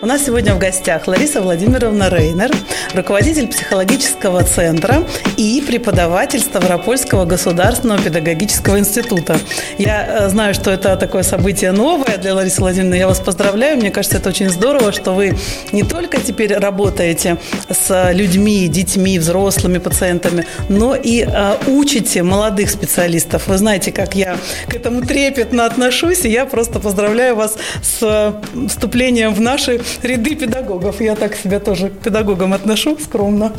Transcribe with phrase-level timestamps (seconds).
[0.00, 2.52] У нас сегодня в гостях Лариса Владимировна Рейнер,
[2.94, 5.02] руководитель психологического центра
[5.36, 9.40] и преподаватель Ставропольского государственного педагогического института.
[9.76, 12.94] Я э, знаю, что это такое событие новое для Ларисы Владимировны.
[12.94, 13.76] Я вас поздравляю.
[13.76, 15.36] Мне кажется, это очень здорово, что вы
[15.72, 17.38] не только теперь работаете
[17.68, 23.48] с людьми, детьми, взрослыми пациентами, но и э, учите молодых специалистов.
[23.48, 24.36] Вы знаете, как я
[24.68, 28.32] к этому трепетно отношусь, и я просто поздравляю вас с
[28.68, 31.00] вступлением в наши ряды педагогов.
[31.00, 33.52] Я так себя тоже к педагогам отношу скромно.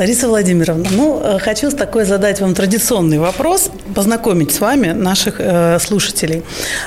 [0.00, 5.78] Лариса Владимировна, ну, э, хочу такой задать вам традиционный вопрос, познакомить с вами наших э,
[5.78, 6.42] слушателей.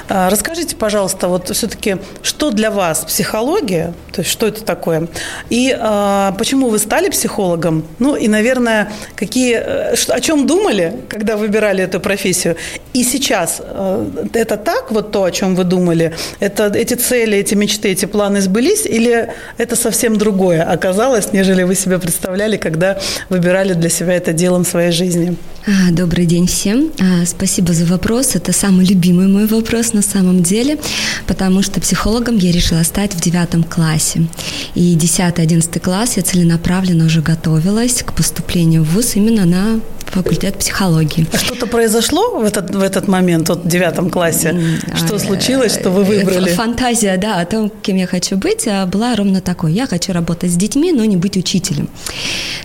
[0.10, 5.10] Э, расскажите, пожалуйста, вот все-таки, что для вас психология, то есть что это такое,
[5.52, 11.38] и э, почему вы стали психологом, ну, и, наверное, какие, э, о чем думали, когда
[11.38, 12.56] выбирали эту профессию,
[12.94, 17.54] и сейчас э, это так, вот то, о чем вы думали, это, эти цели, эти
[17.54, 22.98] мечты, эти планы сбылись, или это совсем другое оказалось, нежели вы себе представляли, когда
[23.30, 25.36] выбирали для себя это делом своей жизни.
[25.66, 26.92] А, добрый день всем.
[27.00, 28.36] А, спасибо за вопрос.
[28.36, 30.78] Это самый любимый мой вопрос на самом деле,
[31.26, 34.28] потому что психологом я решила стать в девятом классе.
[34.76, 39.80] И 10-11 класс я целенаправленно уже готовилась к поступлению в ВУЗ именно на
[40.14, 41.26] факультет психологии.
[41.34, 44.56] А что-то произошло в этот, в этот момент, вот в девятом классе?
[44.96, 46.50] Что случилось, что вы выбрали?
[46.52, 49.74] Фантазия, да, о том, кем я хочу быть, а, была ровно такой.
[49.74, 51.90] Я хочу работать с детьми, но не быть учителем.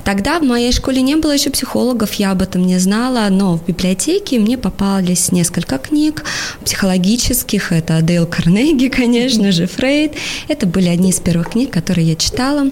[0.05, 3.67] Тогда в моей школе не было еще психологов, я об этом не знала, но в
[3.67, 6.25] библиотеке мне попались несколько книг
[6.65, 7.73] психологических.
[7.73, 10.13] Это Дейл Карнеги, конечно же, Фрейд.
[10.49, 12.71] Это были одни из первых книг, которые я читала.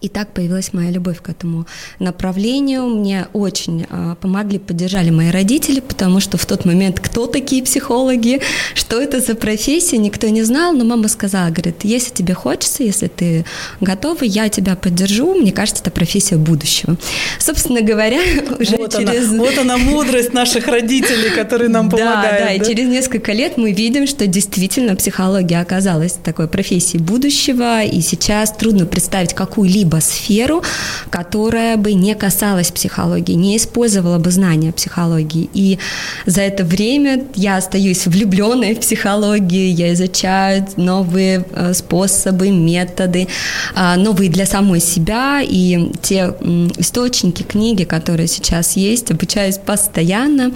[0.00, 1.66] И так появилась моя любовь к этому
[1.98, 2.86] направлению.
[2.86, 8.40] Мне очень э, помогли, поддержали мои родители, потому что в тот момент кто такие психологи,
[8.74, 10.72] что это за профессия, никто не знал.
[10.72, 13.44] Но мама сказала, говорит, если тебе хочется, если ты
[13.80, 15.34] готова, я тебя поддержу.
[15.34, 16.96] Мне кажется, это профессия будущего.
[17.40, 18.20] Собственно говоря,
[18.60, 19.30] уже вот через...
[19.30, 22.38] Она, вот она мудрость наших родителей, которые нам помогают.
[22.38, 27.82] Да, да, и через несколько лет мы видим, что действительно психология оказалась такой профессией будущего,
[27.82, 30.62] и сейчас трудно представить какую-либо какую-либо сферу,
[31.10, 35.48] которая бы не касалась психологии, не использовала бы знания психологии.
[35.54, 35.78] И
[36.26, 43.28] за это время я остаюсь влюбленной в психологию, я изучаю новые э, способы, методы,
[43.74, 46.34] а, новые для самой себя, и те
[46.78, 50.52] источники, книги, которые сейчас есть, обучаюсь постоянно.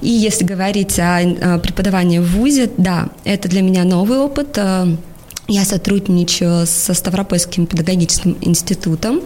[0.00, 4.96] И если говорить о преподавании в ВУЗе, да, это для меня новый опыт, э,
[5.48, 9.22] я сотрудничаю со Ставропольским педагогическим институтом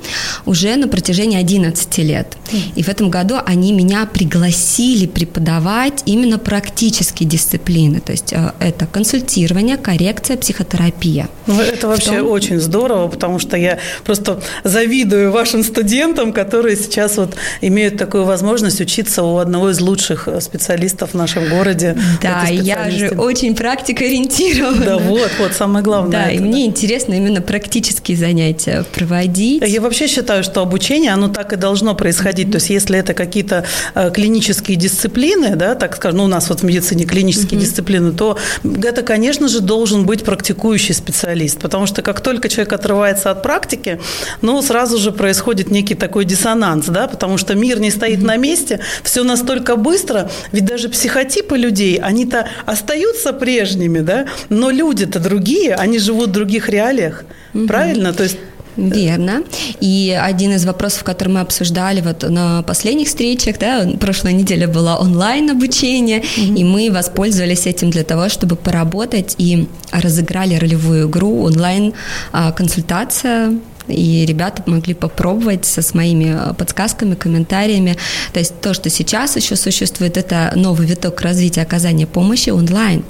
[0.47, 2.37] уже на протяжении 11 лет.
[2.77, 8.01] И в этом году они меня пригласили преподавать именно практические дисциплины.
[8.01, 11.29] То есть э, это консультирование, коррекция, психотерапия.
[11.49, 12.29] Ну, это вообще том...
[12.29, 18.81] очень здорово, потому что я просто завидую вашим студентам, которые сейчас вот имеют такую возможность
[18.81, 21.99] учиться у одного из лучших э, специалистов в нашем городе.
[22.23, 24.85] Да, я же очень практикоориентирована.
[24.85, 26.12] Да, вот, вот самое главное.
[26.13, 29.63] Да, и мне интересно именно практические занятия проводить.
[29.67, 32.49] Я вообще считаю, что обучение, оно так и должно происходить.
[32.49, 32.53] Mm-hmm.
[32.53, 33.65] То есть, если это какие-то
[33.95, 37.65] э, клинические дисциплины, да, так скажем, ну, у нас вот в медицине клинические mm-hmm.
[37.65, 38.39] дисциплины, то
[38.83, 41.59] это, конечно же, должен быть практикующий специалист.
[41.59, 44.01] Потому что как только человек отрывается от практики,
[44.43, 48.27] ну, сразу же происходит некий такой диссонанс, да, потому что мир не стоит mm-hmm.
[48.27, 55.19] на месте, все настолько быстро, ведь даже психотипы людей, они-то остаются прежними, да, но люди-то
[55.19, 57.67] другие, они живут в других реалиях, угу.
[57.67, 58.13] правильно?
[58.13, 58.39] То есть
[58.77, 59.43] Верно.
[59.81, 64.97] И один из вопросов, который мы обсуждали вот на последних встречах, да, прошлой неделе было
[64.97, 66.57] онлайн обучение, mm-hmm.
[66.57, 71.93] и мы воспользовались этим для того, чтобы поработать и разыграли ролевую игру онлайн
[72.33, 73.59] а, консультация
[73.89, 77.97] и ребята могли попробовать со, с моими э, подсказками, комментариями.
[78.33, 83.05] То есть то, что сейчас еще существует, это новый виток развития оказания помощи онлайн, онлайн.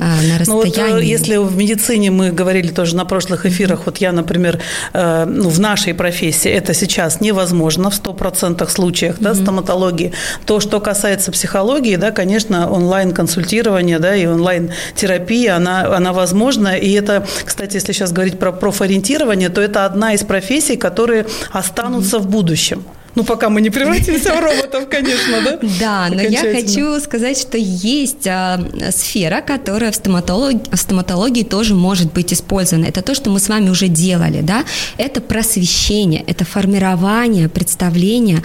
[0.00, 0.88] А, на расстоянии.
[0.88, 4.60] Ну, вот, если в медицине мы говорили тоже на прошлых эфирах, вот я, например,
[4.92, 9.42] э, ну, в нашей профессии это сейчас невозможно в 100% случаях, да, mm-hmm.
[9.42, 10.12] стоматологии.
[10.46, 17.26] То, что касается психологии, да, конечно, онлайн-консультирование, да, и онлайн-терапия, она, она возможна, и это,
[17.44, 22.20] кстати, если сейчас говорить про профориентирование, то это одна из профессий, которые останутся mm-hmm.
[22.20, 22.84] в будущем.
[23.14, 25.58] Ну, пока мы не превратимся в роботов, конечно, да?
[25.80, 28.58] Да, но я хочу сказать, что есть а,
[28.90, 32.86] сфера, которая в стоматологии, в стоматологии тоже может быть использована.
[32.86, 34.64] Это то, что мы с вами уже делали, да?
[34.96, 38.42] Это просвещение, это формирование представления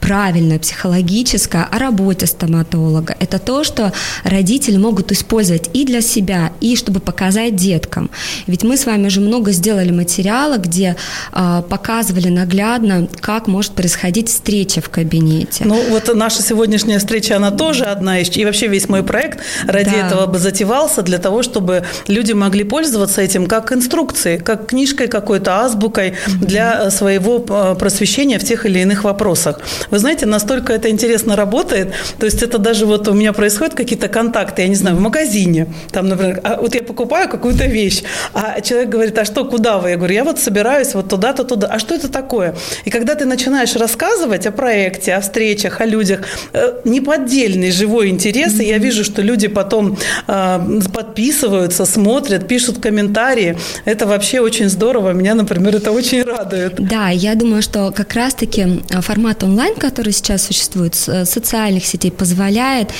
[0.00, 3.16] правильное, психологическое о работе стоматолога.
[3.18, 8.10] Это то, что родители могут использовать и для себя, и чтобы показать деткам.
[8.46, 10.96] Ведь мы с вами уже много сделали материала, где
[11.32, 15.64] а, показывали наглядно, как может происходить происходить встреча в кабинете.
[15.64, 18.36] Ну, вот наша сегодняшняя встреча, она тоже одна из...
[18.36, 20.06] И вообще весь мой проект ради да.
[20.06, 25.60] этого бы затевался, для того, чтобы люди могли пользоваться этим как инструкцией, как книжкой какой-то,
[25.60, 29.60] азбукой для своего э, просвещения в тех или иных вопросах.
[29.90, 34.08] Вы знаете, настолько это интересно работает, то есть это даже вот у меня происходят какие-то
[34.08, 38.02] контакты, я не знаю, в магазине, там, например, а вот я покупаю какую-то вещь,
[38.34, 39.90] а человек говорит, а что, куда вы?
[39.90, 41.68] Я говорю, я вот собираюсь вот туда-то, туда.
[41.68, 42.54] А что это такое?
[42.84, 46.20] И когда ты начинаешь рассказывать, рассказывать о проекте, о встречах, о людях,
[46.52, 49.96] э, неподдельный живой интерес, и я вижу, что люди потом
[50.26, 53.56] э, подписываются, смотрят, пишут комментарии.
[53.84, 55.12] Это вообще очень здорово.
[55.12, 56.74] Меня, например, это очень радует.
[56.78, 62.90] Да, я думаю, что как раз-таки э, формат онлайн, который сейчас существует, социальных сетей позволяет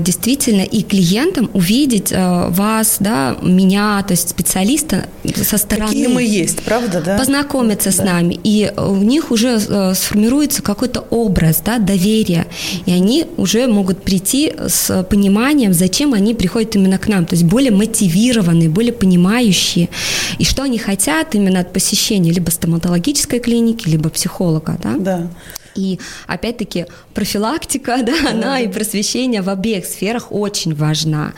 [0.00, 5.04] действительно и клиентам увидеть вас, да, меня, то есть специалиста
[5.42, 5.88] со стороны.
[5.88, 7.18] Какие мы есть, правда, да?
[7.18, 7.96] Познакомиться да.
[7.96, 8.38] с нами.
[8.44, 9.58] И у них уже
[10.12, 12.46] формируется какой-то образ, да, доверия,
[12.84, 17.46] и они уже могут прийти с пониманием, зачем они приходят именно к нам, то есть
[17.46, 19.88] более мотивированные, более понимающие,
[20.38, 24.96] и что они хотят именно от посещения либо стоматологической клиники, либо психолога, да?
[24.98, 25.28] Да.
[25.74, 31.32] И опять-таки профилактика, да, она и просвещение в обеих сферах очень важна.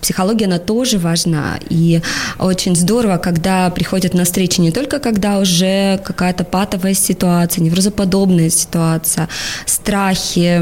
[0.00, 1.58] Психология, она тоже важна.
[1.68, 2.00] И
[2.38, 9.28] очень здорово, когда приходят на встречи не только когда уже какая-то патовая ситуация, неврозоподобная ситуация,
[9.66, 10.58] страхи,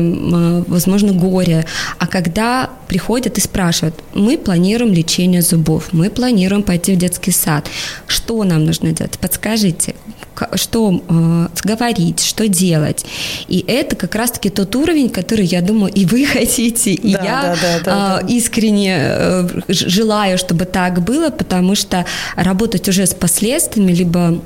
[0.69, 1.67] возможно, горе,
[1.99, 7.69] а когда приходят и спрашивают, мы планируем лечение зубов, мы планируем пойти в детский сад,
[8.07, 9.19] что нам нужно делать?
[9.19, 9.95] Подскажите,
[10.55, 13.05] что э, говорить, что делать.
[13.49, 17.43] И это как раз-таки тот уровень, который, я думаю, и вы хотите, и да, я
[17.43, 23.15] да, да, да, э, искренне э, желаю, чтобы так было, потому что работать уже с
[23.15, 24.41] последствиями, либо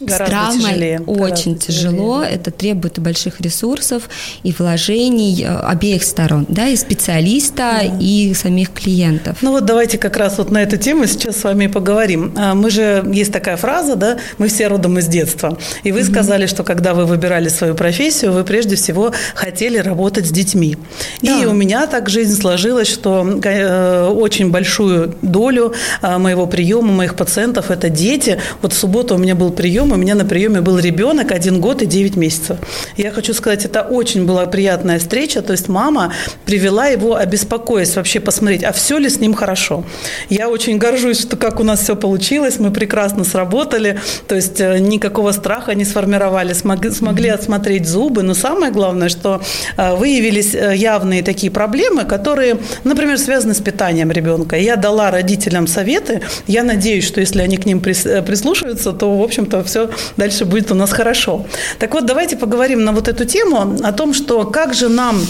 [0.00, 1.00] Гораздо с травмой тяжелее.
[1.00, 2.20] очень Гораздо тяжело.
[2.20, 2.36] Тяжелее.
[2.36, 4.08] Это требует больших ресурсов
[4.42, 7.82] и вложений э, обеих сторон, да, и специалиста, да.
[8.00, 9.38] и самих клиентов.
[9.40, 12.32] Ну вот давайте как раз вот на эту тему сейчас с вами поговорим.
[12.36, 15.56] А, мы же, есть такая фраза, да, мы все родом из детства.
[15.82, 16.08] И вы угу.
[16.08, 20.76] сказали, что когда вы выбирали свою профессию, вы прежде всего хотели работать с детьми.
[21.22, 21.40] Да.
[21.40, 25.72] И у меня так жизнь сложилась, что э, очень большую долю
[26.02, 28.38] э, моего приема, моих пациентов– это дети.
[28.60, 31.60] Вот в субботу у меня был прием прием, у меня на приеме был ребенок один
[31.60, 32.58] год и 9 месяцев.
[32.96, 36.12] Я хочу сказать, это очень была приятная встреча, то есть мама
[36.44, 39.84] привела его, обеспокоясь вообще посмотреть, а все ли с ним хорошо.
[40.28, 44.78] Я очень горжусь, что как у нас все получилось, мы прекрасно сработали, то есть э,
[44.78, 49.40] никакого страха не сформировали, смогли, смогли отсмотреть зубы, но самое главное, что
[49.76, 54.56] э, выявились э, явные такие проблемы, которые, например, связаны с питанием ребенка.
[54.56, 59.62] Я дала родителям советы, я надеюсь, что если они к ним прислушаются, то, в общем-то,
[59.62, 61.44] все все дальше будет у нас хорошо.
[61.78, 65.20] Так вот, давайте поговорим на вот эту тему о том, что как же нам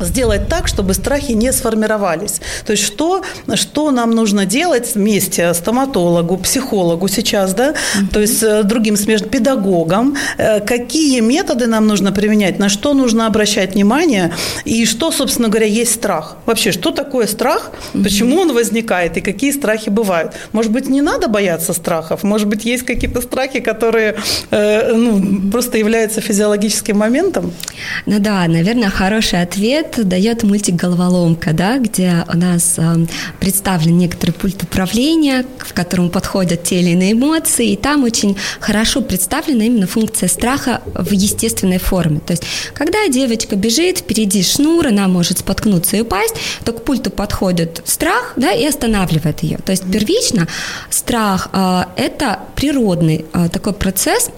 [0.00, 2.40] сделать так, чтобы страхи не сформировались.
[2.66, 3.22] То есть что,
[3.54, 8.12] что нам нужно делать вместе стоматологу, психологу сейчас, да, mm-hmm.
[8.12, 13.26] то есть э, другим смежным педагогам, э, какие методы нам нужно применять, на что нужно
[13.26, 14.32] обращать внимание
[14.64, 16.36] и что, собственно говоря, есть страх.
[16.46, 18.02] Вообще, что такое страх, mm-hmm.
[18.02, 20.32] почему он возникает и какие страхи бывают.
[20.52, 24.16] Может быть, не надо бояться страхов, может быть, есть какие-то страхи, которые
[24.50, 27.52] э, ну, просто являются физиологическим моментом?
[28.06, 33.06] Ну да, наверное, хороший ответ лет дает мультик «Головоломка», да, где у нас э,
[33.40, 39.00] представлен некоторый пульт управления, в котором подходят те или иные эмоции, и там очень хорошо
[39.00, 42.20] представлена именно функция страха в естественной форме.
[42.20, 47.10] То есть, когда девочка бежит, впереди шнур, она может споткнуться и упасть, то к пульту
[47.10, 49.58] подходит страх, да, и останавливает ее.
[49.58, 50.48] То есть, первично
[50.90, 54.30] страх э,– это природный э, такой процесс,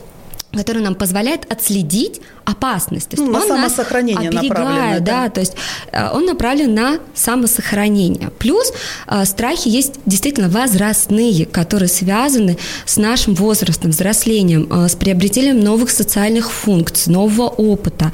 [0.52, 3.08] который нам позволяет отследить опасность.
[3.10, 5.04] То есть ну, на самосохранение направлен.
[5.04, 5.54] Да, да, то есть
[5.90, 8.30] э, он направлен на самосохранение.
[8.38, 8.72] Плюс
[9.08, 15.90] э, страхи есть действительно возрастные, которые связаны с нашим возрастом, взрослением, э, с приобретением новых
[15.90, 18.12] социальных функций, нового опыта.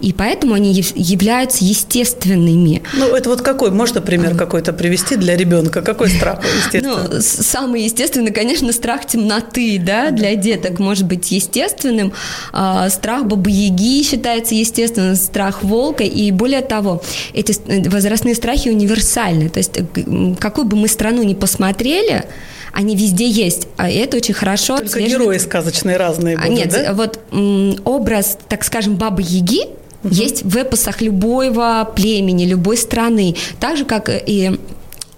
[0.00, 2.82] И поэтому они являются естественными.
[2.94, 5.82] Ну, это вот какой, можно пример какой-то привести для ребенка?
[5.82, 7.08] Какой страх, естественно?
[7.12, 12.14] Ну, самый естественный, конечно, страх темноты, да, для деток может быть естественным.
[12.52, 17.02] А, страх бабы яги считается естественно, страх волка, и более того,
[17.32, 17.54] эти
[17.88, 19.78] возрастные страхи универсальны, то есть
[20.38, 22.24] какую бы мы страну ни посмотрели,
[22.72, 24.76] они везде есть, а это очень хорошо.
[24.76, 25.20] Только отслеживает...
[25.20, 26.92] герои сказочные разные будут, Нет, да?
[26.92, 27.20] вот
[27.84, 29.66] образ, так скажем, бабы Яги,
[30.02, 30.12] угу.
[30.12, 34.58] есть в эпосах любого племени, любой страны, так же, как и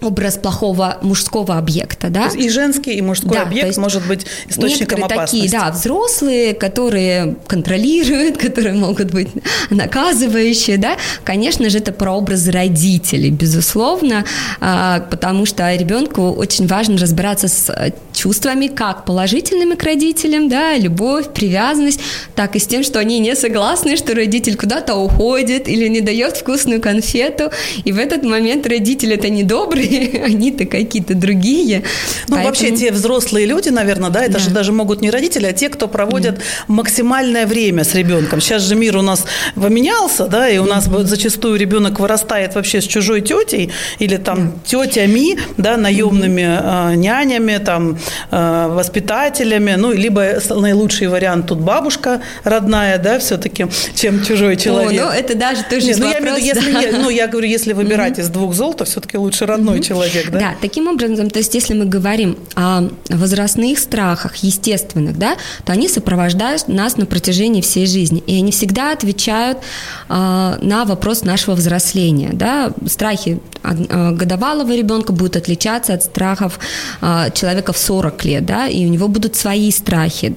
[0.01, 2.27] образ плохого мужского объекта, да?
[2.27, 5.47] И женский, и мужской да, объект может быть источником опасности.
[5.47, 9.29] такие, да, взрослые, которые контролируют, которые могут быть
[9.69, 14.25] наказывающие, да, конечно же, это про образ родителей, безусловно,
[14.59, 17.71] а, потому что ребенку очень важно разбираться с
[18.17, 21.99] чувствами, как положительными к родителям, да, любовь, привязанность,
[22.35, 26.37] так и с тем, что они не согласны, что родитель куда-то уходит или не дает
[26.37, 27.51] вкусную конфету,
[27.85, 31.83] и в этот момент родитель это недобрый, они-то какие-то другие.
[32.27, 32.47] Ну, Поэтому...
[32.47, 34.39] вообще, те взрослые люди, наверное, да, это да.
[34.39, 36.41] же даже могут не родители, а те, кто проводят да.
[36.67, 38.41] максимальное время с ребенком.
[38.41, 42.85] Сейчас же мир у нас поменялся, да, и у нас зачастую ребенок вырастает вообще с
[42.85, 47.97] чужой тетей или там тетями, да, наемными э, нянями, там,
[48.31, 55.01] э, воспитателями, ну, либо наилучший вариант тут бабушка родная, да, все-таки, чем чужой человек.
[55.01, 56.79] О, ну, это даже тоже Нет, ну, вопрос, я, если, да.
[56.79, 60.29] я, ну, я говорю, если выбирать из двух зол, то все-таки лучше родной mm человек,
[60.31, 60.39] да?
[60.39, 65.87] Да, таким образом, то есть если мы говорим о возрастных страхах, естественных, да, то они
[65.87, 70.13] сопровождают нас на протяжении всей жизни, и они всегда отвечают э,
[70.61, 76.59] на вопрос нашего взросления, да, страхи э, годовалого ребенка будут отличаться от страхов
[77.01, 80.35] э, человека в 40 лет, да, и у него будут свои страхи,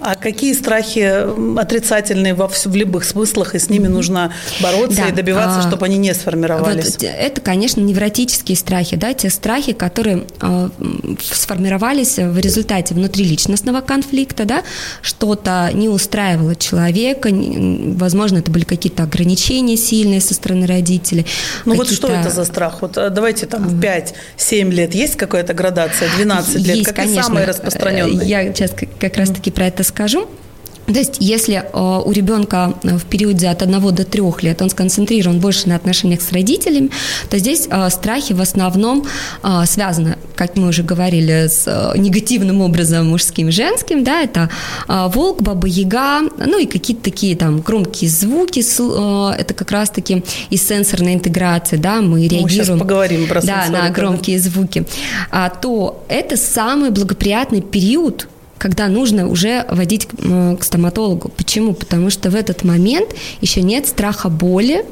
[0.00, 5.08] а какие страхи отрицательные во, в любых смыслах, и с ними нужно бороться да.
[5.08, 6.96] и добиваться, а, чтобы они не сформировались?
[6.98, 10.68] Вот это, конечно, невротические страхи, да, те страхи, которые э,
[11.20, 14.62] сформировались в результате внутриличностного конфликта, да,
[15.02, 21.26] что-то не устраивало человека, возможно, это были какие-то ограничения сильные со стороны родителей.
[21.64, 22.82] Ну вот что это за страх?
[22.82, 27.22] Вот э, давайте там в 5-7 лет есть какая-то градация, 12 лет, есть, какие конечно.
[27.24, 28.28] самые распространенные?
[28.28, 30.28] Я сейчас как раз-таки про это скажу.
[30.92, 34.70] То есть, если э, у ребенка э, в периоде от 1 до 3 лет он
[34.70, 36.90] сконцентрирован больше на отношениях с родителями,
[37.28, 39.06] то здесь э, страхи в основном
[39.66, 44.50] связаны, как мы уже говорили, с негативным образом мужским и женским, да, это
[44.88, 51.14] волк, баба яга, ну и какие-то такие там громкие звуки, это как раз-таки из сенсорной
[51.14, 52.74] интеграции, да, мы реагируем.
[52.74, 54.86] Мы поговорим про Да, на громкие звуки.
[55.30, 58.28] А, то это самый благоприятный период
[58.58, 61.30] когда нужно уже водить к стоматологу.
[61.36, 61.74] Почему?
[61.74, 64.84] Потому что в этот момент еще нет страха боли,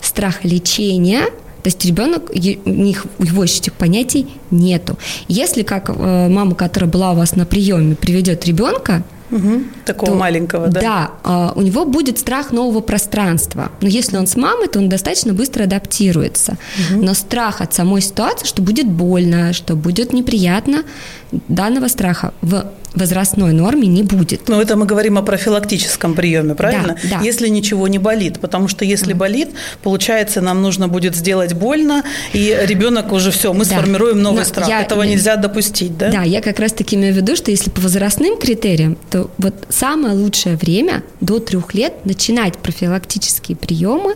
[0.00, 1.24] страха лечения,
[1.62, 4.98] то есть ребенок, у них его еще этих понятий нету.
[5.28, 10.18] Если как э, мама, которая была у вас на приеме, приведет ребенка, Угу, такого то,
[10.18, 10.80] маленького, да?
[10.80, 13.70] Да, а, у него будет страх нового пространства.
[13.80, 16.56] Но если он с мамой, то он достаточно быстро адаптируется.
[16.90, 17.04] Угу.
[17.04, 20.82] Но страх от самой ситуации, что будет больно, что будет неприятно,
[21.30, 24.48] данного страха в возрастной норме не будет.
[24.48, 26.96] Но это мы говорим о профилактическом приеме, правильно?
[27.02, 27.24] Да, да.
[27.24, 29.50] Если ничего не болит, потому что если болит,
[29.82, 33.76] получается, нам нужно будет сделать больно, и ребенок уже все, мы да.
[33.76, 34.68] сформируем новый Но страх.
[34.68, 36.10] Я, Этого нельзя допустить, да?
[36.10, 40.14] Да, я как раз-таки имею в виду, что если по возрастным критериям, то вот самое
[40.14, 44.14] лучшее время до трех лет начинать профилактические приемы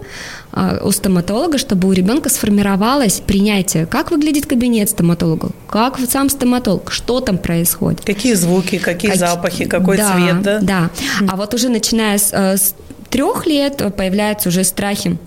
[0.57, 6.93] а, у стоматолога, чтобы у ребенка сформировалось принятие, как выглядит кабинет стоматолога, как сам стоматолог,
[6.93, 8.03] что там происходит.
[8.05, 9.21] Какие звуки, какие как...
[9.21, 10.59] запахи, какой да, цвет, да?
[10.61, 10.91] Да.
[11.29, 12.75] А вот уже начиная с, э, с
[13.11, 15.19] трех лет появляются уже страхи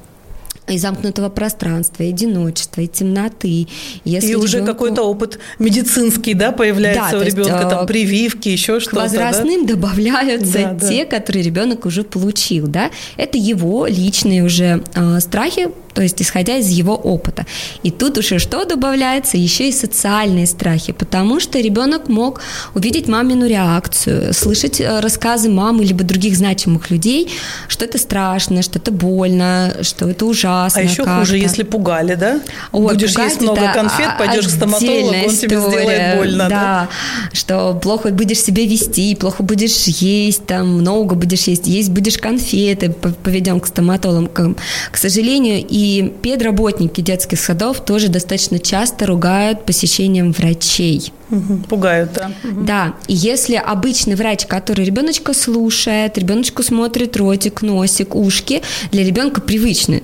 [0.67, 3.67] и замкнутого пространства, и одиночества, и темноты.
[4.03, 4.46] Если и ребенку...
[4.46, 8.98] уже какой-то опыт медицинский, да, появляется да, у ребенка, есть, там э, прививки, еще что-то.
[8.98, 9.75] К возрастным да?
[9.75, 11.17] добавляются да, те, да.
[11.17, 12.91] которые ребенок уже получил, да.
[13.15, 17.48] Это его личные уже э, страхи, то есть исходя из его опыта.
[17.82, 19.36] И тут уже что добавляется?
[19.36, 22.39] Еще и социальные страхи, потому что ребенок мог
[22.75, 27.32] увидеть мамину реакцию, слышать э, рассказы мамы либо других значимых людей,
[27.68, 30.82] что это страшно, что это больно, что это ужасно.
[30.82, 31.22] А еще как-то.
[31.22, 32.42] хуже, если пугали, да?
[32.72, 36.50] Ой, Будешь есть много конфет, пойдешь к стоматологу, он тебе сделает больно, да?
[36.50, 36.89] Да,
[37.34, 42.92] что плохо будешь себя вести, плохо будешь есть, там много будешь есть, есть будешь конфеты,
[42.92, 44.56] поведем к стоматологам.
[44.92, 51.13] К сожалению, и и педработники детских садов тоже достаточно часто ругают посещением врачей.
[51.29, 52.32] Угу, пугают, да.
[52.44, 52.62] Угу.
[52.63, 59.39] Да, и если обычный врач, который ребеночка слушает, ребеночку смотрит ротик, носик, ушки, для ребенка
[59.39, 60.03] привычный,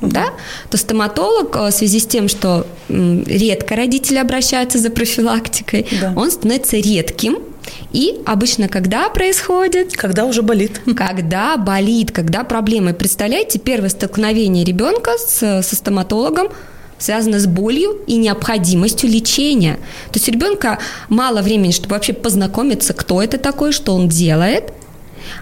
[0.00, 0.26] да,
[0.70, 6.12] то стоматолог э, в связи с тем, что редко родители обращаются за профилактикой, да.
[6.16, 7.38] он становится редким,
[7.92, 9.96] и обычно когда происходит?
[9.96, 10.80] Когда уже болит.
[10.96, 12.92] Когда болит, когда проблемы.
[12.92, 16.48] Представляете, первое столкновение ребенка с, со стоматологом
[16.98, 19.76] связано с болью и необходимостью лечения.
[20.12, 24.72] То есть у ребенка мало времени, чтобы вообще познакомиться, кто это такой, что он делает–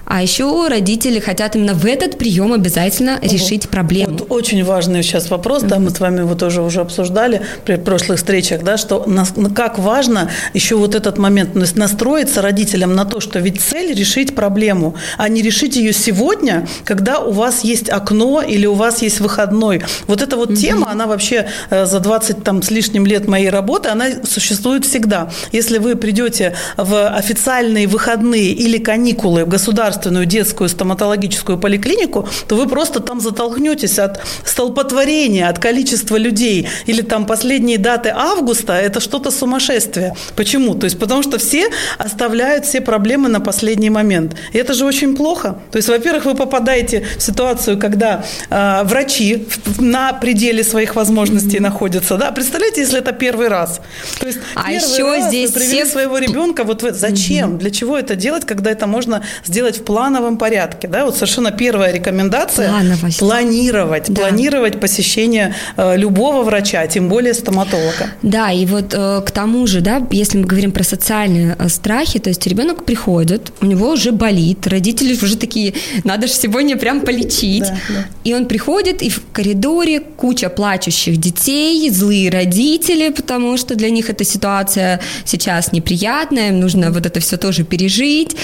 [0.05, 3.33] а еще родители хотят именно в этот прием обязательно Ого.
[3.33, 4.12] решить проблему.
[4.19, 8.19] Вот очень важный сейчас вопрос, да, мы с вами вот тоже уже обсуждали при прошлых
[8.19, 12.95] встречах, да, что нас, ну, как важно еще вот этот момент, то есть настроиться родителям
[12.95, 17.65] на то, что ведь цель решить проблему, а не решить ее сегодня, когда у вас
[17.65, 19.83] есть окно или у вас есть выходной.
[20.07, 20.57] Вот эта вот угу.
[20.57, 25.31] тема, она вообще э, за 20 там с лишним лет моей работы, она существует всегда.
[25.53, 32.57] Если вы придете в официальные выходные или каникулы в государственные государственную детскую стоматологическую поликлинику, то
[32.57, 36.69] вы просто там затолкнетесь от столпотворения, от количества людей.
[36.87, 40.14] Или там последние даты августа– это что-то сумасшествие.
[40.37, 40.75] Почему?
[40.75, 44.37] То есть потому что все оставляют все проблемы на последний момент.
[44.52, 45.57] И это же очень плохо.
[45.71, 49.47] То есть, во-первых, вы попадаете в ситуацию, когда э, врачи
[49.79, 51.62] на пределе своих возможностей mm-hmm.
[51.62, 52.17] находятся.
[52.17, 52.31] Да?
[52.31, 53.81] Представляете, если это первый раз.
[54.21, 55.93] То есть а еще раз здесь вы привели все...
[55.93, 56.64] своего ребенка.
[56.64, 56.93] Вот вы...
[56.93, 57.52] зачем?
[57.52, 57.59] Mm-hmm.
[57.59, 60.88] Для чего это делать, когда это можно сделать делать в плановом порядке.
[60.88, 61.04] Да?
[61.04, 64.04] Вот совершенно первая рекомендация Плановость.– планировать.
[64.09, 64.23] Да.
[64.23, 68.09] Планировать посещение э, любого врача, тем более стоматолога.
[68.23, 72.19] Да, и вот э, к тому же, да, если мы говорим про социальные э, страхи,
[72.19, 77.00] то есть ребенок приходит, у него уже болит, родители уже такие, надо же сегодня прям
[77.00, 77.62] полечить.
[77.62, 78.04] Да, да.
[78.25, 84.11] И он приходит, и в коридоре куча плачущих детей, злые родители, потому что для них
[84.11, 88.37] эта ситуация сейчас неприятная, им нужно вот это все тоже пережить,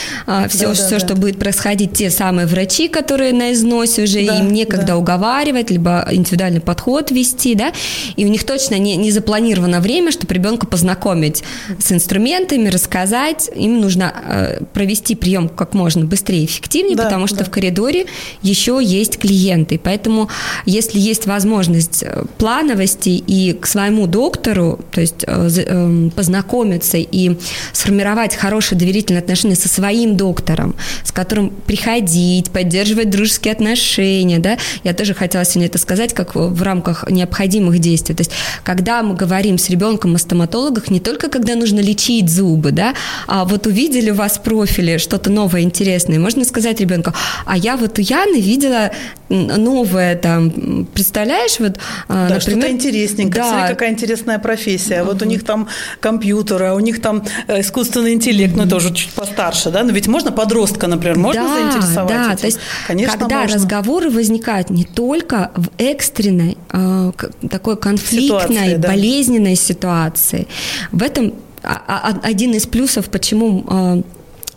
[0.48, 4.38] все, да, все, да, что будет происходить, те самые врачи, которые на износе уже, да,
[4.38, 4.96] им некогда да.
[4.96, 7.72] уговаривать, либо индивидуальный подход вести, да,
[8.16, 11.42] и у них точно не, не запланировано время, чтобы ребенка познакомить
[11.78, 17.26] с инструментами, рассказать, им нужно э, провести прием как можно быстрее и эффективнее, да, потому
[17.26, 17.44] что да.
[17.44, 18.06] в коридоре
[18.42, 20.28] еще есть клиенты, поэтому
[20.64, 27.36] если есть возможность э, плановости и к своему доктору, то есть э, э, познакомиться и
[27.72, 34.58] сформировать хорошие доверительные отношения со своим доктором, с которым приходить, поддерживать дружеские отношения, да.
[34.84, 38.14] Я тоже хотела сегодня это сказать, как в рамках необходимых действий.
[38.14, 38.32] То есть,
[38.64, 42.94] когда мы говорим с ребенком о стоматологах, не только когда нужно лечить зубы, да,
[43.26, 47.12] а вот увидели у вас в профиле что-то новое, интересное, можно сказать ребенку,
[47.44, 48.90] а я вот у Яны видела
[49.28, 53.50] новое там, представляешь, вот, а, да, например, что-то интересненькое, да.
[53.50, 55.68] смотри, какая интересная профессия, вот у них там
[56.00, 60.06] компьютеры, а у них там э, искусственный интеллект, ну, тоже чуть постарше, да, но ведь
[60.06, 62.38] можно подростка, например, можно да, заинтересовать Да, этим?
[62.38, 63.54] то есть, Конечно, когда можно.
[63.56, 67.12] разговоры возникают не только в экстренной, э,
[67.50, 68.88] такой конфликтной, ситуации, да.
[68.88, 70.46] болезненной ситуации,
[70.92, 74.02] в этом а, а, один из плюсов, почему э,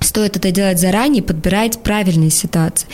[0.02, 2.88] стоит это делать заранее, подбирать правильные ситуации.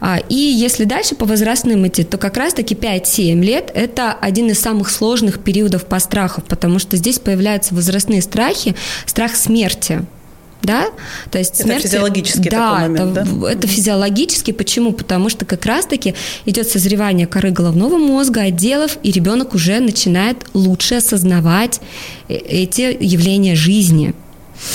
[0.00, 4.60] А, и если дальше по возрастным идти, то как раз-таки 5-7 лет– это один из
[4.60, 8.74] самых сложных периодов по страхам, потому что здесь появляются возрастные страхи,
[9.06, 10.04] страх смерти,
[10.62, 10.86] да,
[11.30, 13.50] то есть это смерть, физиологический да, такой момент, это, да?
[13.50, 14.52] это физиологически.
[14.52, 14.92] Почему?
[14.92, 20.96] Потому что как раз-таки идет созревание коры головного мозга, отделов, и ребенок уже начинает лучше
[20.96, 21.80] осознавать
[22.28, 24.14] э, эти явления жизни.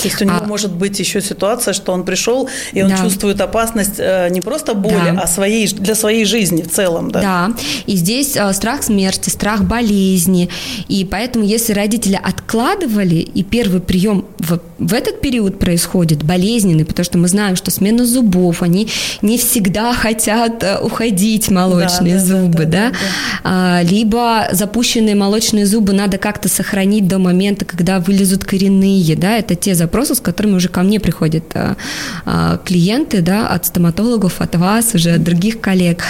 [0.02, 2.98] То есть у него а, может быть еще ситуация, что он пришел и он да.
[2.98, 5.22] чувствует опасность э, не просто боли, да.
[5.22, 7.10] а своей, для своей жизни в целом.
[7.10, 7.52] Да, да.
[7.86, 10.48] и здесь э, страх смерти, страх болезни.
[10.88, 17.04] И поэтому, если родители откладывали, и первый прием в, в этот период происходит болезненный, потому
[17.04, 18.88] что мы знаем, что смена зубов, они
[19.22, 22.98] не всегда хотят э, уходить, молочные да, зубы, да, да, да, да.
[23.44, 29.54] А, либо запущенные молочные зубы надо как-то сохранить до момента, когда вылезут коренные, да, это
[29.54, 31.76] те запросы, с которыми уже ко мне приходят а,
[32.24, 36.02] а, клиенты, да, от стоматологов, от вас, уже от других коллег.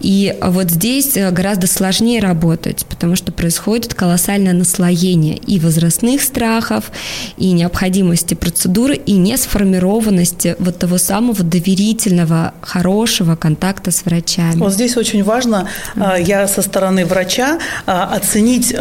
[0.00, 6.92] И вот здесь э, гораздо сложнее работать, потому что происходит колоссальное наслоение и возрастных страхов,
[7.36, 14.56] и необходимости процедуры, и несформированности вот того самого доверительного, хорошего контакта с врачами.
[14.56, 15.68] Вот здесь очень важно,
[16.18, 18.74] я со стороны врача, оценить,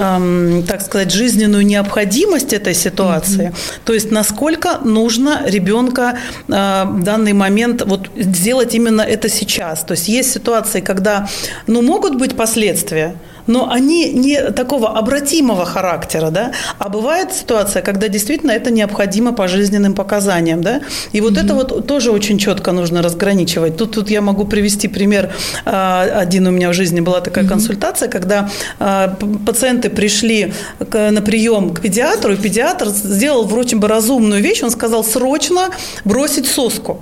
[0.68, 3.80] так сказать, жизненную необходимость этой ситуации, mm-hmm.
[3.86, 9.84] то есть насколько нужно ребенка в данный момент вот сделать именно это сейчас.
[9.84, 11.28] То есть есть ситуации, когда
[11.68, 13.16] ну, могут быть последствия,
[13.48, 19.48] но они не такого обратимого характера, да, а бывает ситуация, когда действительно это необходимо по
[19.48, 20.82] жизненным показаниям, да,
[21.12, 21.46] и вот mm-hmm.
[21.46, 23.78] это вот тоже очень четко нужно разграничивать.
[23.78, 25.32] Тут, тут я могу привести пример,
[25.66, 27.50] а, один у меня в жизни была такая mm-hmm.
[27.50, 34.42] консультация, когда а, пациенты пришли на прием к педиатру, и педиатр сделал вроде бы разумную
[34.42, 35.70] вещь, он сказал срочно
[36.04, 37.02] бросить соску.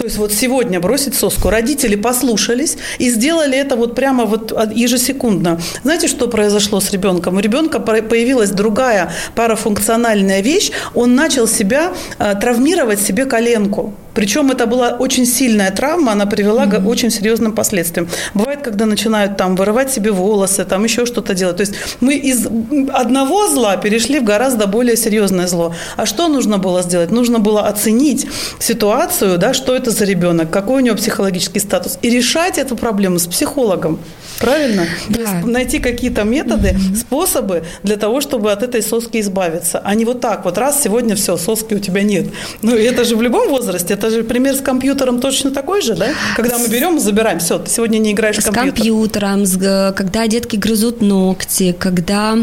[0.00, 1.50] То есть вот сегодня бросить соску.
[1.50, 5.60] Родители послушались и сделали это вот прямо вот ежесекундно.
[5.82, 7.36] Знаете, что произошло с ребенком?
[7.36, 10.70] У ребенка появилась другая парафункциональная вещь.
[10.94, 13.92] Он начал себя э, травмировать себе коленку.
[14.14, 16.84] Причем это была очень сильная травма, она привела mm-hmm.
[16.84, 18.08] к очень серьезным последствиям.
[18.34, 21.56] Бывает, когда начинают там вырывать себе волосы, там еще что-то делать.
[21.56, 22.46] То есть мы из
[22.92, 25.74] одного зла перешли в гораздо более серьезное зло.
[25.96, 27.10] А что нужно было сделать?
[27.10, 28.26] Нужно было оценить
[28.58, 33.18] ситуацию, да, что это за ребенок, какой у него психологический статус, и решать эту проблему
[33.18, 33.98] с психологом.
[34.40, 34.86] Правильно?
[35.08, 35.14] Да.
[35.14, 36.96] То есть найти какие-то методы, mm-hmm.
[36.96, 39.80] способы для того, чтобы от этой соски избавиться.
[39.84, 42.26] А не вот так вот раз, сегодня все, соски у тебя нет.
[42.62, 46.08] Ну, это же в любом возрасте, это же пример с компьютером точно такой же, да?
[46.36, 48.70] Когда мы берем и забираем, все, ты сегодня не играешь в компьютер.
[48.70, 52.38] С компьютером, с, когда детки грызут ногти, когда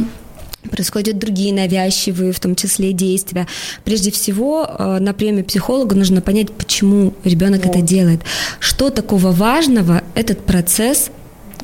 [0.70, 3.48] происходят другие навязчивые, в том числе действия.
[3.86, 7.76] Прежде всего, э, на приеме психолога нужно понять, почему ребенок вот.
[7.76, 8.20] это делает.
[8.60, 11.10] Что такого важного этот процесс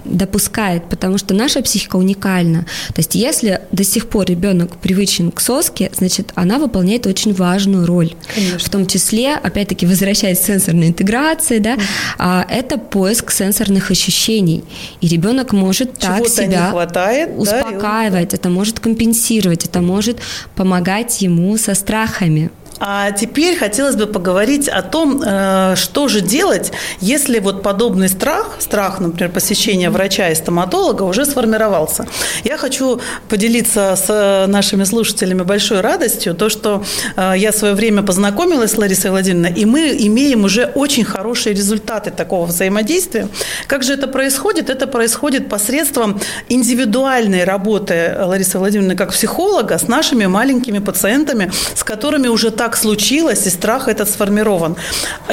[0.05, 2.65] допускает, потому что наша психика уникальна.
[2.89, 7.85] То есть если до сих пор ребенок привычен к соске, значит, она выполняет очень важную
[7.85, 8.13] роль.
[8.33, 8.59] Конечно.
[8.59, 11.75] В том числе, опять-таки, возвращаясь к сенсорной интеграции, да,
[12.17, 12.45] mm.
[12.49, 14.63] это поиск сенсорных ощущений.
[15.01, 20.17] И ребенок может так себя хватает, успокаивать, да, это может компенсировать, это может
[20.55, 22.51] помогать ему со страхами.
[22.79, 28.57] А теперь хотелось бы поговорить о том, э, что же делать, если вот подобный страх,
[28.59, 32.07] страх, например, посещения врача и стоматолога уже сформировался.
[32.43, 36.83] Я хочу поделиться с нашими слушателями большой радостью, то, что
[37.15, 41.55] э, я в свое время познакомилась с Ларисой Владимировной, и мы имеем уже очень хорошие
[41.55, 43.27] результаты такого взаимодействия.
[43.67, 44.69] Как же это происходит?
[44.69, 52.27] Это происходит посредством индивидуальной работы Ларисы Владимировны как психолога с нашими маленькими пациентами, с которыми
[52.27, 54.75] уже так так случилось, и страх этот сформирован.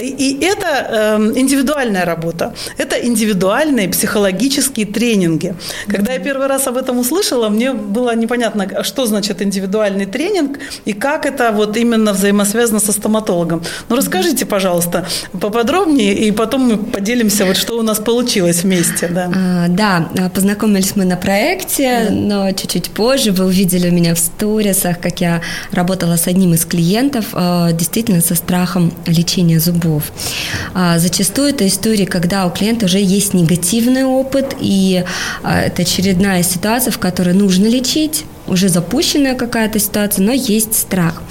[0.03, 2.53] И это эм, индивидуальная работа.
[2.79, 5.55] Это индивидуальные психологические тренинги.
[5.89, 10.93] Когда я первый раз об этом услышала, мне было непонятно, что значит индивидуальный тренинг и
[10.93, 13.63] как это вот именно взаимосвязано со стоматологом.
[13.89, 15.07] Ну, расскажите, пожалуйста,
[15.41, 19.09] поподробнее, и потом мы поделимся, вот что у нас получилось вместе.
[19.09, 22.15] Да, а, да познакомились мы на проекте, да.
[22.15, 25.41] но чуть-чуть позже вы увидели у меня в сторисах, как я
[25.73, 30.13] работала с одним из клиентов, Э, действительно со страхом лечения зубов.
[30.75, 35.05] А, зачастую это история, когда у клиента уже есть негативный опыт, и
[35.43, 41.23] а, это очередная ситуация, в которой нужно лечить, уже запущенная какая-то ситуация, но есть страх.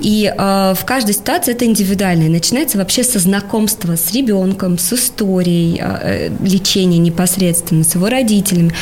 [0.00, 2.24] И э, в каждой ситуации это индивидуально.
[2.24, 8.72] И начинается вообще со знакомства с ребенком, с историей э, лечения непосредственно, с его родителями,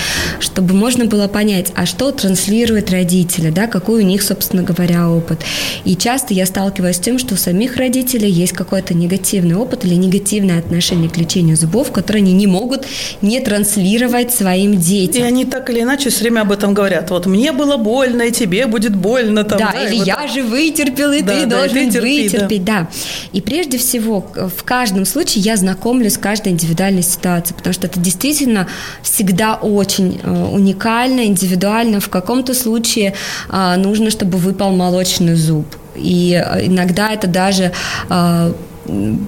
[0.41, 5.41] чтобы можно было понять, а что транслируют родители, да, какой у них, собственно говоря, опыт.
[5.85, 9.95] И часто я сталкиваюсь с тем, что у самих родителей есть какой-то негативный опыт или
[9.95, 12.87] негативное отношение к лечению зубов, которое они не могут
[13.21, 15.23] не транслировать своим детям.
[15.23, 17.11] И они так или иначе все время об этом говорят.
[17.11, 19.45] Вот мне было больно, и тебе будет больно.
[19.45, 20.31] Там, да, да, или вот я так.
[20.31, 22.65] же вытерпел, и да, ты да, должен и ты терпи, вытерпеть.
[22.65, 22.81] Да.
[22.81, 22.89] да.
[23.33, 28.01] И прежде всего, в каждом случае я знакомлюсь с каждой индивидуальной ситуацией, потому что это
[28.01, 28.67] действительно
[29.03, 32.01] всегда очень э, уникально, индивидуально.
[32.01, 33.15] В каком-то случае
[33.49, 37.73] э, нужно, чтобы выпал молочный зуб И иногда это даже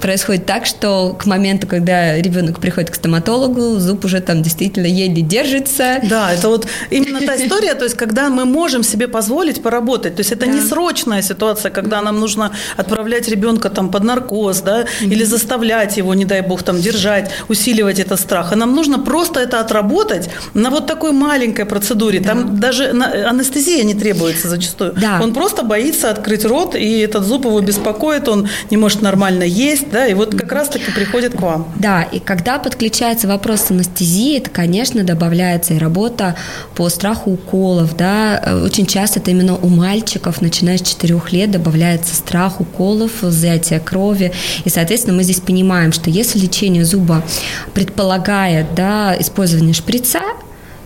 [0.01, 5.23] происходит так, что к моменту, когда ребенок приходит к стоматологу, зуб уже там действительно еле
[5.23, 6.01] держится.
[6.09, 10.21] Да, это вот именно та история, то есть когда мы можем себе позволить поработать, то
[10.21, 10.53] есть это да.
[10.53, 16.15] не срочная ситуация, когда нам нужно отправлять ребенка там под наркоз, да, или заставлять его,
[16.15, 20.71] не дай бог, там держать, усиливать этот страх, а нам нужно просто это отработать на
[20.71, 22.31] вот такой маленькой процедуре, да.
[22.31, 24.95] там даже анестезия не требуется зачастую.
[24.95, 25.21] Да.
[25.23, 29.91] Он просто боится открыть рот, и этот зуб его беспокоит, он не может нормально есть,
[29.91, 31.73] да, и вот как раз-таки приходит к вам.
[31.77, 36.37] Да, и когда подключается вопрос анестезии, это, конечно, добавляется и работа
[36.75, 41.51] по страху уколов, да, э, очень часто это именно у мальчиков, начиная с 4 лет,
[41.51, 44.33] добавляется страх уколов, взятие крови,
[44.65, 47.23] и, соответственно, мы здесь понимаем, что если лечение зуба
[47.75, 50.21] предполагает, да, использование шприца,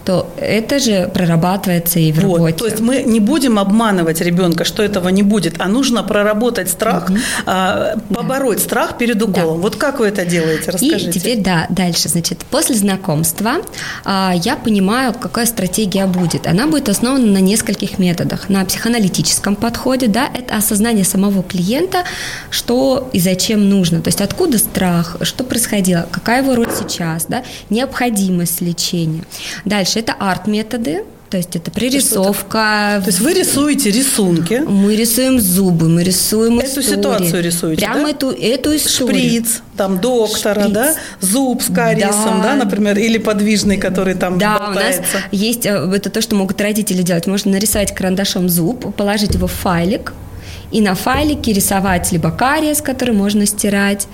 [0.06, 2.58] то это же прорабатывается и в вот, работе.
[2.58, 7.10] То есть мы не будем обманывать ребенка, что этого не будет, а нужно проработать страх,
[7.10, 7.18] угу.
[7.44, 8.64] а, побороть да.
[8.64, 9.56] страх перед уколом.
[9.56, 9.62] Да.
[9.62, 10.70] Вот как вы это делаете?
[10.70, 11.10] Расскажите.
[11.10, 12.08] И теперь, да, дальше.
[12.08, 13.54] Значит, после знакомства
[14.04, 16.46] а, я понимаю, какая стратегия будет.
[16.46, 18.48] Она будет основана на нескольких методах.
[18.48, 22.04] На психоаналитическом подходе, да, это осознание самого клиента,
[22.50, 24.02] что и зачем нужно.
[24.02, 29.24] То есть откуда страх, что происходило, какая его роль сейчас, да, необходимость лечения.
[29.64, 33.00] Дальше Дальше это арт-методы, то есть это пририсовка.
[33.02, 34.62] То есть вы рисуете рисунки.
[34.66, 36.96] Мы рисуем зубы, мы рисуем Эту истории.
[36.96, 38.10] ситуацию рисуете, Прямо да?
[38.10, 39.18] эту, эту историю.
[39.18, 40.74] Шприц, там доктора, Шприц.
[40.74, 40.94] да?
[41.20, 42.54] Зуб с кариесом, да.
[42.54, 45.00] да, например, или подвижный, который там Да, болтается.
[45.00, 47.26] у нас есть, э, это то, что могут родители делать.
[47.26, 50.12] Можно нарисовать карандашом зуб, положить его в файлик,
[50.70, 54.06] и на файлике рисовать либо кариес, который можно стирать,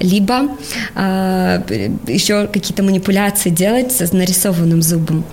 [0.00, 0.48] либо
[0.94, 1.62] а,
[2.06, 5.24] еще какие-то манипуляции делать с нарисованным зубом.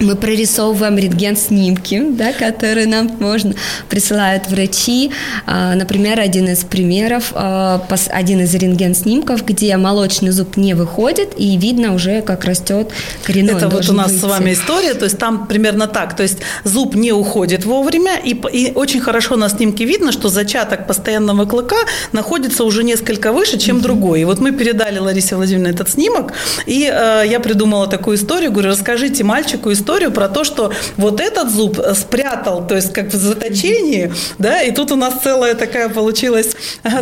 [0.00, 3.54] Мы прорисовываем рентген-снимки, да, которые нам можно
[3.90, 5.10] присылают врачи.
[5.46, 11.54] А, например, один из примеров, а, один из рентген-снимков, где молочный зуб не выходит, и
[11.58, 12.90] видно уже, как растет
[13.24, 13.56] коренной.
[13.56, 14.20] Это вот у нас выйти.
[14.20, 18.30] с вами история, то есть там примерно так, то есть зуб не уходит вовремя, и,
[18.52, 21.76] и очень хорошо на снимке видно, что зачаток постоянного клыка
[22.12, 23.82] находится уже несколько выше, чем mm-hmm.
[23.82, 24.20] другой.
[24.22, 26.32] И вот мы передали Ларисе Владимировне этот снимок,
[26.64, 31.20] и э, я придумала такую историю, говорю, расскажите мальчику историю, историю про то, что вот
[31.20, 35.88] этот зуб спрятал, то есть как в заточении, да, и тут у нас целая такая
[35.88, 36.54] получилась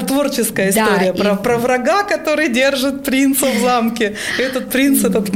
[0.07, 1.37] творческая история да, про, и...
[1.37, 4.17] про врага, который держит принца в замке.
[4.39, 5.31] Этот принц, этот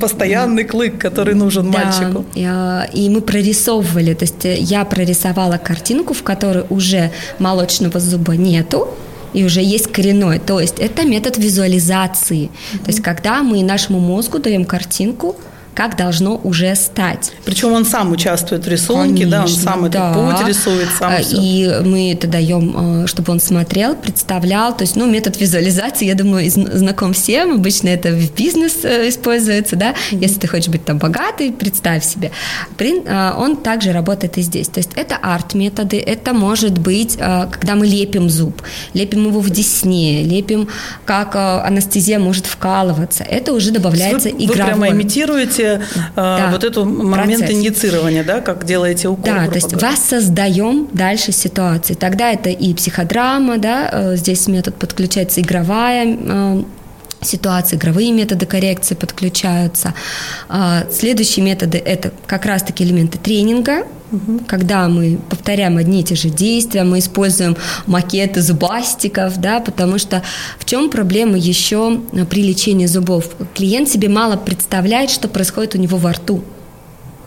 [0.00, 2.24] постоянный клык, который нужен да, мальчику.
[2.34, 2.48] И,
[2.94, 8.88] и мы прорисовывали, то есть я прорисовала картинку, в которой уже молочного зуба нету,
[9.34, 10.38] и уже есть коренной.
[10.38, 12.44] То есть это метод визуализации.
[12.44, 12.78] Mm-hmm.
[12.78, 15.36] То есть когда мы нашему мозгу даем картинку,
[15.74, 17.32] как должно уже стать.
[17.44, 20.10] Причем он сам участвует в рисунке, Конечно, да, он сам да.
[20.10, 21.80] этот путь рисует, сам а, И все.
[21.84, 26.48] мы это даем, э, чтобы он смотрел, представлял, то есть, ну, метод визуализации, я думаю,
[26.50, 31.52] знаком всем, обычно это в бизнес э, используется, да, если ты хочешь быть там богатый,
[31.52, 32.30] представь себе.
[32.78, 37.86] Э, он также работает и здесь, то есть это арт-методы, это может быть, когда мы
[37.86, 40.68] лепим зуб, лепим его в десне, лепим,
[41.04, 44.46] как анестезия может вкалываться, это уже добавляется игровой.
[44.46, 46.48] Вы прямо имитируете делаете э, да.
[46.50, 47.58] вот этот момент Процесс.
[47.58, 49.32] инициирования, да, как делаете укол.
[49.32, 49.90] Да, то есть говоря.
[49.90, 51.94] воссоздаем дальше ситуации.
[51.94, 56.62] Тогда это и психодрама, да, э, здесь метод подключается игровая э,
[57.26, 59.94] ситуации, игровые методы коррекции подключаются.
[60.90, 63.86] Следующие методы– это как раз-таки элементы тренинга,
[64.46, 67.56] когда мы повторяем одни и те же действия, мы используем
[67.86, 70.22] макеты зубастиков, да, потому что
[70.58, 73.30] в чем проблема еще при лечении зубов?
[73.54, 76.44] Клиент себе мало представляет, что происходит у него во рту.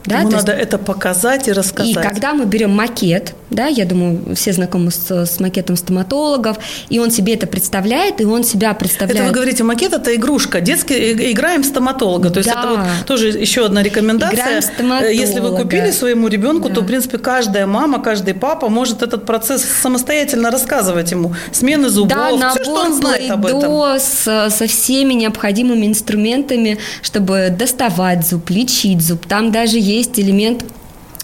[0.08, 0.64] Да, Ему надо есть...
[0.64, 1.92] это показать и рассказать.
[1.92, 6.98] И когда мы берем макет, да, я думаю, все знакомы с, с макетом стоматологов, и
[7.00, 9.20] он себе это представляет, и он себя представляет.
[9.20, 12.60] Это вы говорите, макет– это игрушка, детский, играем стоматолога, то есть да.
[12.60, 14.40] это вот тоже еще одна рекомендация.
[14.40, 15.12] Играем стоматолога.
[15.12, 16.76] Если вы купили своему ребенку, да.
[16.76, 21.36] то, в принципе, каждая мама, каждый папа может этот процесс самостоятельно рассказывать ему.
[21.52, 24.00] Смены зубов, да, все, что он знает об этом.
[24.00, 29.26] С, со всеми необходимыми инструментами, чтобы доставать зуб, лечить зуб.
[29.26, 30.64] Там даже есть есть элемент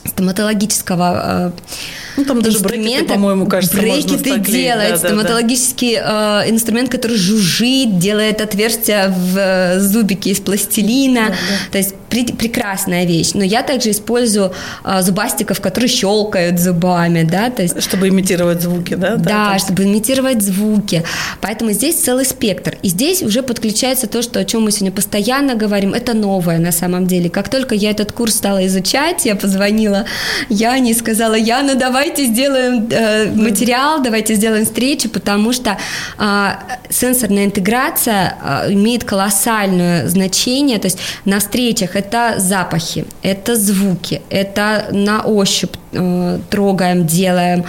[0.06, 1.62] стоматологического э,
[2.18, 6.44] ну, там даже брекеты, по-моему, кажется, брекеты можно делает, да, стоматологический да.
[6.46, 11.28] Э, инструмент, который жужжит, делает отверстия в э, зубике из пластилина.
[11.28, 11.72] Да, да.
[11.72, 11.96] То есть
[12.38, 13.32] прекрасная вещь.
[13.34, 17.82] Но я также использую а, зубастиков, которые щелкают зубами, да, то есть...
[17.82, 19.16] Чтобы имитировать звуки, да?
[19.16, 21.04] Да, да чтобы имитировать звуки.
[21.42, 22.78] Поэтому здесь целый спектр.
[22.82, 26.72] И здесь уже подключается то, что, о чем мы сегодня постоянно говорим, это новое на
[26.72, 27.30] самом деле.
[27.30, 30.06] Как только я этот курс стала изучать, я позвонила
[30.50, 35.78] Яне и сказала, Яна, давайте сделаем э, материал, давайте сделаем встречу, потому что
[36.20, 36.50] э,
[36.90, 42.03] сенсорная интеграция э, имеет колоссальное значение, то есть на встречах это
[42.38, 47.66] запахи, это звуки, это на ощупь э, трогаем, делаем.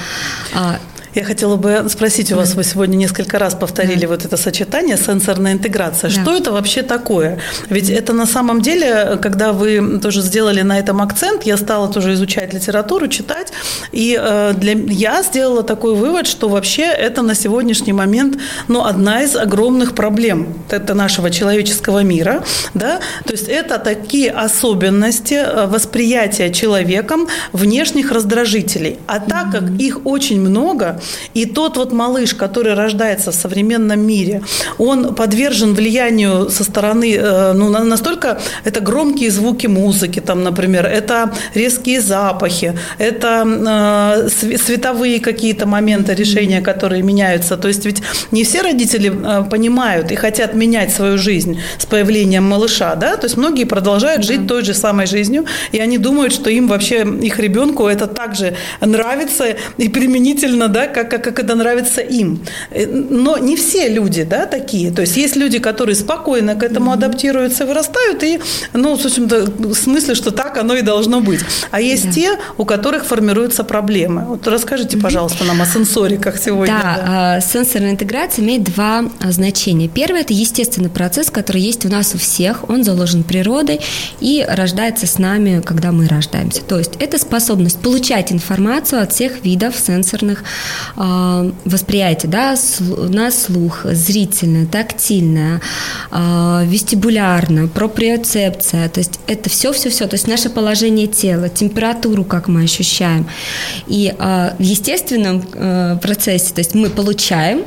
[0.55, 0.77] Э,
[1.15, 5.53] я хотела бы спросить у вас, вы сегодня несколько раз повторили вот это сочетание сенсорная
[5.53, 6.11] интеграция.
[6.11, 6.23] Да.
[6.23, 7.39] Что это вообще такое?
[7.71, 12.15] Ведь это на самом деле, когда вы тоже сделали на этом акцент, я стала тоже
[12.15, 13.53] изучать литературу, читать,
[13.93, 19.23] и э, для я сделала такой вывод, что вообще это на сегодняшний момент, ну, одна
[19.23, 22.43] из огромных проблем это нашего человеческого мира,
[22.75, 30.07] да, то есть это такие особенности э, восприятия человеком внешних раздражителей, а так как их
[30.07, 31.01] очень много,
[31.35, 34.43] и тот вот малыш, который рождается в современном мире,
[34.79, 41.33] он подвержен влиянию со стороны, э, ну, настолько это громкие звуки музыки, там, например, это
[41.55, 47.57] резкие запахи, это э, световые какие-то моменты решения, которые меняются.
[47.57, 52.45] То есть ведь не все родители э, понимают и хотят менять свою жизнь с появлением
[52.45, 56.51] малыша, да, то есть многие продолжают жить той же самой жизнью, и они думают, что
[56.51, 62.01] им вообще, их ребенку это также нравится и применительно, да, как, как, как это нравится
[62.01, 62.41] им.
[62.71, 64.91] Э, но не все люди да, такие.
[64.91, 66.95] То есть есть люди, которые спокойно к этому mm-hmm.
[66.95, 68.41] адаптируются, вырастают, и,
[68.73, 71.41] ну, в общем-то, в смысле, что так оно и должно быть.
[71.71, 72.13] А есть yeah.
[72.13, 74.25] те, у которых формируются проблемы.
[74.25, 76.79] Вот расскажите, пожалуйста, нам о сенсориках сегодня.
[76.83, 77.41] Да, да.
[77.41, 79.89] сенсорная интеграция имеет два а, значения.
[79.89, 83.81] Первое– это естественный процесс, который есть у нас у всех, он заложен природой
[84.21, 86.63] и рождается с нами, когда мы рождаемся.
[86.63, 90.45] То есть это способность получать информацию от всех видов сенсорных
[90.97, 95.61] э, восприятие, да, на слух, зрительное, тактильное,
[96.11, 102.65] э, вестибулярное, проприоцепция, то есть это все-все-все, то есть наше положение тела, температуру, как мы
[102.65, 103.27] ощущаем.
[103.87, 107.65] И э, в естественном э, процессе, то есть мы получаем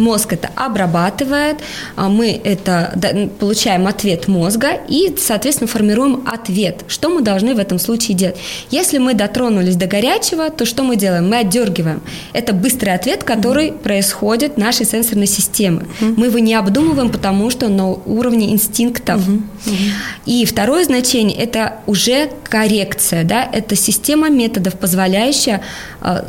[0.00, 1.58] Мозг это обрабатывает,
[1.94, 2.98] а мы это
[3.38, 6.84] получаем ответ мозга и, соответственно, формируем ответ.
[6.88, 8.38] Что мы должны в этом случае делать?
[8.70, 11.28] Если мы дотронулись до горячего, то что мы делаем?
[11.28, 12.00] Мы отдергиваем.
[12.32, 13.78] Это быстрый ответ, который mm-hmm.
[13.78, 15.82] происходит нашей сенсорной системы.
[16.00, 16.14] Mm-hmm.
[16.16, 19.20] Мы его не обдумываем, потому что на уровне инстинктов.
[19.20, 19.42] Mm-hmm.
[19.66, 19.90] Mm-hmm.
[20.24, 23.24] И второе значение– это уже коррекция.
[23.24, 23.46] Да?
[23.52, 25.60] Это система методов, позволяющая
[26.00, 26.24] а,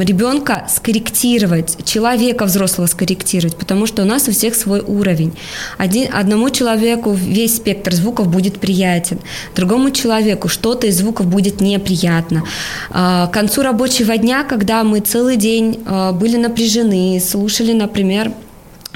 [0.00, 5.32] ребенка скорректировать, человека взрослого скорректировать, потому что у нас у всех свой уровень.
[5.78, 9.18] Один, одному человеку весь спектр звуков будет приятен,
[9.54, 12.44] другому человеку что-то из звуков будет неприятно.
[12.90, 18.32] А, к концу рабочего дня, когда мы целый день а, были напряжены, слушали, например,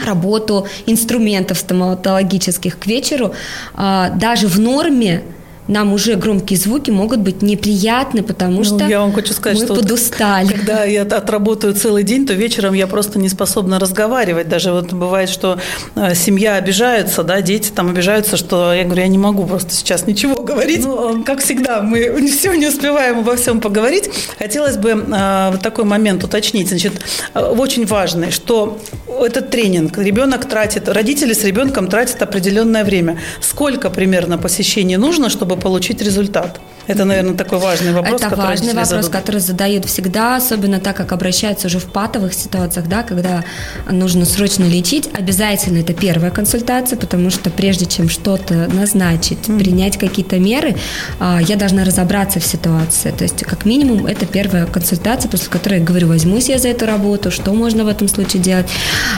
[0.04, 3.34] работу инструментов стоматологических к вечеру,
[3.74, 5.22] а, даже в норме
[5.68, 9.66] нам уже громкие звуки могут быть неприятны, потому ну, что я вам хочу сказать, мы
[9.66, 10.46] что подустали.
[10.46, 14.48] Вот, когда я отработаю целый день, то вечером я просто не способна разговаривать.
[14.48, 15.59] Даже вот бывает, что
[15.94, 20.07] э, семья обижается, да, дети там обижаются, что я говорю, я не могу просто сейчас
[20.07, 20.85] ничего говорить.
[20.85, 24.11] Ну, как всегда, мы все не успеваем обо всем поговорить.
[24.38, 26.68] Хотелось бы э, вот такой момент уточнить.
[26.68, 26.94] Значит,
[27.35, 28.78] э, очень важный, что
[29.20, 33.20] этот тренинг ребенок тратит, родители с ребенком тратят определенное время.
[33.40, 36.60] Сколько примерно посещений нужно, чтобы получить результат?
[36.88, 38.20] Это, наверное, такой важный вопрос.
[38.20, 39.12] Это важный вопрос, зададут.
[39.12, 43.44] который задают всегда, особенно так, как обращаются уже в патовых ситуациях, да, когда
[43.90, 45.09] нужно срочно лечить.
[45.12, 49.59] Обязательно это первая консультация, потому что прежде чем что-то назначить, mm-hmm.
[49.59, 50.77] принять какие-то меры,
[51.20, 53.11] а, я должна разобраться в ситуации.
[53.11, 56.87] То есть, как минимум, это первая консультация, после которой я говорю, возьмусь я за эту
[56.87, 58.66] работу, что можно в этом случае делать.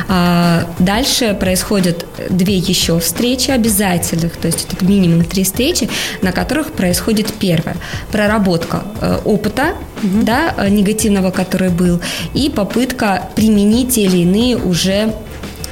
[0.09, 5.89] А, дальше происходят две еще встречи обязательных, то есть это минимум три встречи,
[6.21, 7.77] на которых происходит первое
[8.11, 10.23] проработка э, опыта угу.
[10.23, 12.01] да, негативного, который был,
[12.35, 15.13] и попытка применить те или иные уже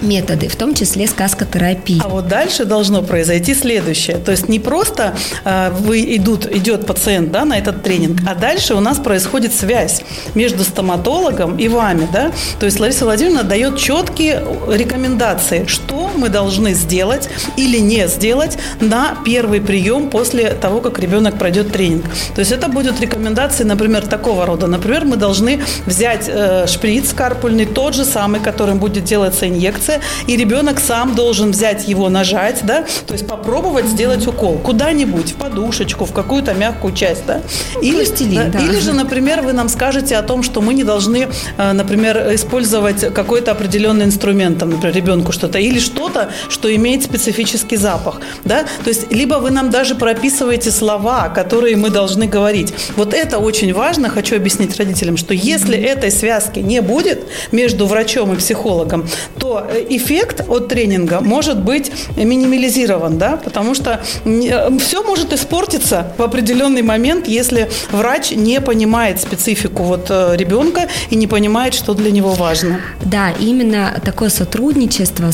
[0.01, 2.01] методы, в том числе сказкотерапии.
[2.05, 4.19] А вот дальше должно произойти следующее.
[4.19, 8.75] То есть не просто э, вы идут, идет пациент да, на этот тренинг, а дальше
[8.75, 10.03] у нас происходит связь
[10.35, 12.09] между стоматологом и вами.
[12.13, 12.33] Да?
[12.61, 19.17] То есть Лариса Владимировна дает четкие рекомендации, что мы должны сделать или не сделать на
[19.25, 22.05] первый прием после того, как ребенок пройдет тренинг.
[22.35, 24.67] То есть это будут рекомендации, например, такого рода.
[24.67, 30.37] Например, мы должны взять э, шприц карпульный, тот же самый, которым будет делаться инъекция, и
[30.37, 36.05] ребенок сам должен взять его, нажать, да, то есть попробовать сделать укол куда-нибудь, в подушечку,
[36.05, 37.41] в какую-то мягкую часть, да.
[37.81, 38.59] Или, Пластилин, да.
[38.59, 43.13] или же, например, вы нам скажете о том, что мы не должны, э, например, использовать
[43.15, 45.79] какой-то определенный инструмент, там, например, ребенку что-то, или
[46.09, 48.65] что-то, что имеет специфический запах, да.
[48.85, 52.73] То есть либо вы нам даже прописываете слова, которые мы должны говорить.
[52.97, 58.33] Вот это очень важно, хочу объяснить родителям, что если этой связки не будет между врачом
[58.33, 59.07] и психологом,
[59.39, 66.13] то э, эффект от тренинга может быть минимализирован, да, потому что э, все может испортиться
[66.19, 71.95] в определенный момент, если врач не понимает специфику вот э, ребенка и не понимает, что
[71.95, 72.81] для него важно.
[73.05, 75.31] Да, именно такое сотрудничество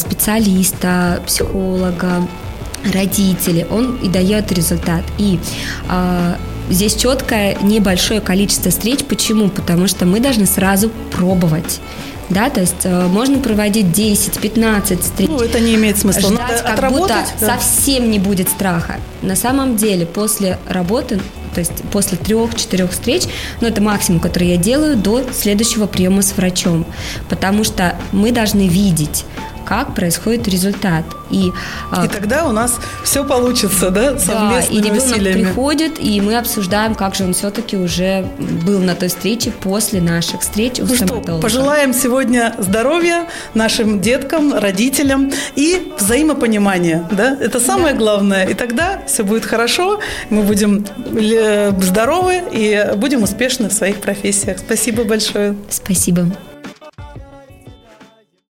[0.54, 2.28] специалиста, психолога,
[2.92, 5.02] родителей, он и дает результат.
[5.18, 5.38] И
[5.88, 6.34] э,
[6.68, 9.04] здесь четкое небольшое количество встреч.
[9.04, 9.48] Почему?
[9.48, 11.80] Потому что мы должны сразу пробовать.
[12.30, 15.28] Да, то есть э, можно проводить 10-15 встреч.
[15.28, 16.30] Ну, это не имеет смысла.
[16.30, 17.46] Ждать, Надо как будто да.
[17.46, 18.96] совсем не будет страха.
[19.22, 21.20] На самом деле, после работы,
[21.54, 23.24] то есть после трех-четырех встреч,
[23.60, 26.86] ну, это максимум, который я делаю до следующего приема с врачом.
[27.28, 29.24] Потому что мы должны видеть,
[29.64, 31.04] как происходит результат.
[31.30, 31.52] И,
[31.90, 35.42] а, И тогда у нас все получится, да, да, совместными и ребенок усилиями.
[35.42, 40.42] приходит, и мы обсуждаем, как же он все-таки уже был на той встрече после наших
[40.42, 47.94] встреч у Ну что, пожелаем сегодня здоровья нашим деткам, родителям и взаимопонимания, да, это самое
[47.94, 48.46] главное.
[48.46, 50.00] И тогда все будет хорошо,
[50.30, 50.84] мы будем
[51.14, 54.58] э, здоровы и будем успешны в своих профессиях.
[54.58, 55.56] Спасибо большое.
[55.70, 56.26] Спасибо.